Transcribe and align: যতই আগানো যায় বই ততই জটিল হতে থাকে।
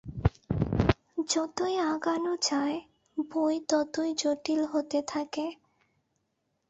যতই 1.27 1.75
আগানো 1.91 2.33
যায় 2.41 2.77
বই 3.17 3.55
ততই 3.69 4.09
জটিল 4.21 4.61
হতে 4.65 4.99
থাকে। 5.07 5.45